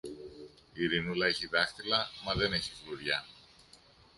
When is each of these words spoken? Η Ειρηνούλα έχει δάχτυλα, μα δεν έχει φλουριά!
Η 0.73 0.83
Ειρηνούλα 0.83 1.25
έχει 1.27 1.47
δάχτυλα, 1.47 2.09
μα 2.25 2.33
δεν 2.35 2.53
έχει 2.53 2.71
φλουριά! 2.83 3.25